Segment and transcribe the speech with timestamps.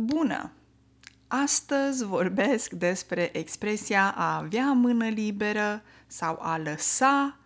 [0.00, 0.52] Bună!
[1.28, 7.38] Astăzi vorbesc despre expresia a avea mână liberă sau a lăsa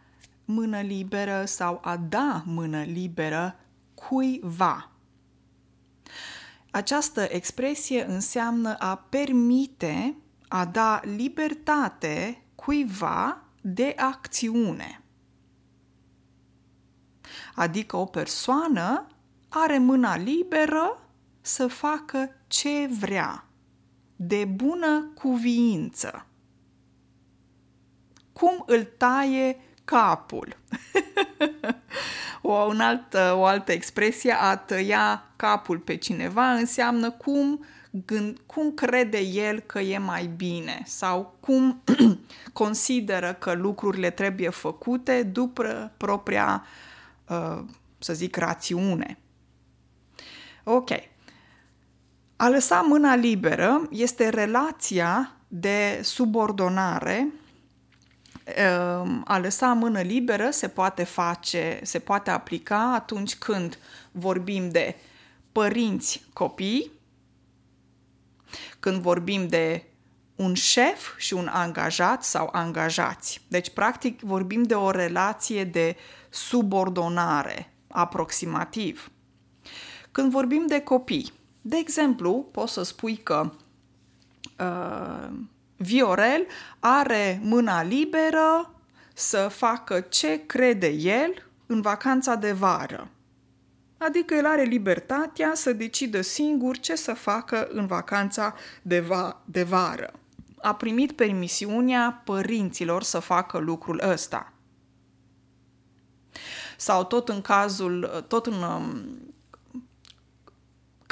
[0.44, 3.56] mână liberă sau a da mână liberă
[3.94, 4.90] cuiva.
[6.70, 10.16] Această expresie înseamnă a permite,
[10.48, 15.02] a da libertate cuiva de acțiune.
[17.54, 19.06] Adică o persoană
[19.48, 21.03] are mâna liberă
[21.46, 23.44] să facă ce vrea,
[24.16, 26.26] de bună cuviință.
[28.32, 30.56] Cum îl taie capul.
[32.42, 38.72] o, un alt, o altă expresie, a tăia capul pe cineva, înseamnă cum, gând, cum
[38.72, 41.82] crede el că e mai bine sau cum
[42.52, 46.64] consideră că lucrurile trebuie făcute după propria,
[47.28, 47.64] uh,
[47.98, 49.18] să zic, rațiune.
[50.64, 50.90] Ok.
[52.36, 57.32] A lăsa mâna liberă este relația de subordonare.
[58.44, 63.78] Ehm, a lăsa mână liberă se poate face, se poate aplica atunci când
[64.12, 64.96] vorbim de
[65.52, 66.90] părinți copii,
[68.80, 69.84] când vorbim de
[70.36, 73.40] un șef și un angajat sau angajați.
[73.48, 75.96] Deci, practic, vorbim de o relație de
[76.30, 79.10] subordonare, aproximativ.
[80.10, 81.32] Când vorbim de copii,
[81.66, 83.50] de exemplu, poți să spui că
[84.58, 85.28] uh,
[85.76, 86.46] Viorel
[86.78, 88.74] are mâna liberă
[89.14, 93.08] să facă ce crede el în vacanța de vară.
[93.98, 99.62] Adică el are libertatea să decidă singur ce să facă în vacanța de, va- de
[99.62, 100.12] vară.
[100.60, 104.52] A primit permisiunea părinților să facă lucrul ăsta.
[106.76, 109.23] Sau tot în cazul, tot în um,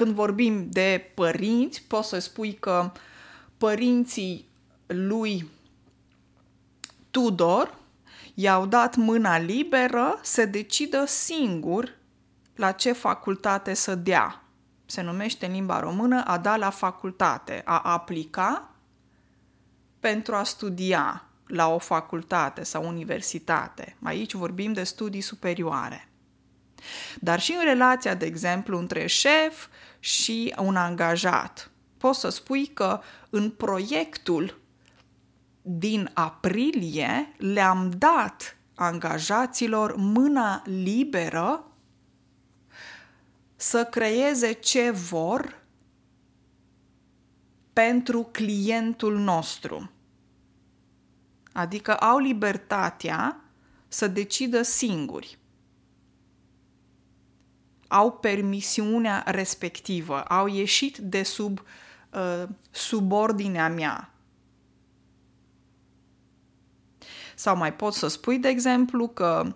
[0.03, 2.93] când vorbim de părinți, poți să spui că
[3.59, 4.49] părinții
[4.87, 5.51] lui
[7.11, 7.75] Tudor
[8.35, 11.99] i-au dat mâna liberă să decidă singur
[12.55, 14.45] la ce facultate să dea.
[14.87, 18.75] Se numește în limba română a da la facultate, a aplica
[20.01, 23.97] pentru a studia la o facultate sau universitate.
[24.03, 26.09] Aici vorbim de studii superioare.
[27.21, 29.67] Dar și în relația, de exemplu, între șef
[30.05, 31.71] și un angajat.
[31.99, 34.61] Poți să spui că în proiectul
[35.63, 41.65] din aprilie le-am dat angajaților mâna liberă
[43.57, 45.63] să creeze ce vor
[47.73, 49.91] pentru clientul nostru.
[51.53, 53.45] Adică au libertatea
[53.89, 55.39] să decidă singuri
[57.93, 61.63] au permisiunea respectivă, au ieșit de sub
[62.11, 64.13] uh, subordinea mea.
[67.35, 69.55] Sau mai pot să spui, de exemplu, că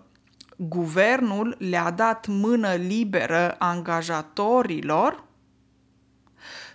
[0.57, 5.23] guvernul le-a dat mână liberă angajatorilor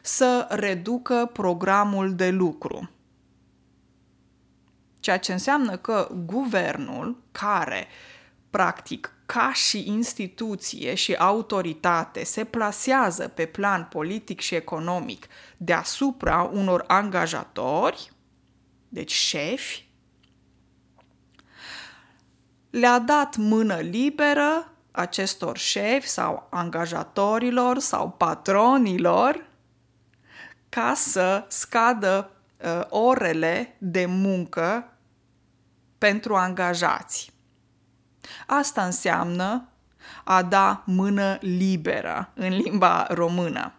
[0.02, 2.90] să reducă programul de lucru.
[5.00, 7.86] Ceea ce înseamnă că guvernul, care
[8.50, 15.26] practic ca și instituție și autoritate se plasează pe plan politic și economic
[15.56, 18.12] deasupra unor angajatori,
[18.88, 19.88] deci șefi,
[22.70, 29.46] le-a dat mână liberă acestor șefi sau angajatorilor sau patronilor
[30.68, 34.92] ca să scadă uh, orele de muncă
[35.98, 37.31] pentru angajați.
[38.54, 39.68] Asta înseamnă
[40.24, 43.72] a da mână liberă în limba română.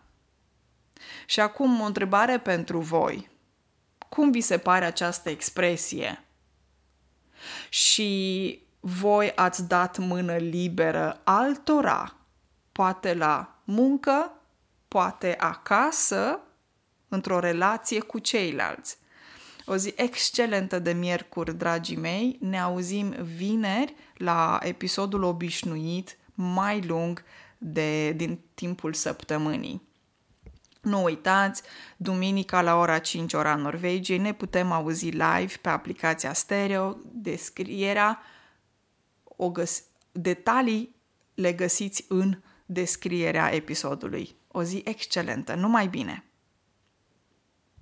[1.26, 3.30] Și acum o întrebare pentru voi.
[4.10, 6.24] Cum vi se pare această expresie?
[7.70, 12.16] Și voi ați dat mână liberă altora,
[12.72, 14.32] poate la muncă,
[14.88, 16.40] poate acasă,
[17.08, 18.98] într-o relație cu ceilalți.
[19.66, 22.38] O zi excelentă de miercuri, dragii mei.
[22.40, 27.24] Ne auzim vineri la episodul obișnuit, mai lung
[27.58, 29.82] de, din timpul săptămânii.
[30.82, 31.62] Nu uitați,
[31.98, 38.20] duminica la ora 5 ora Norvegiei ne putem auzi live pe aplicația stereo, descrierea,
[39.24, 40.96] o găs- detalii
[41.34, 44.36] le găsiți în descrierea episodului.
[44.48, 46.24] O zi excelentă, numai bine!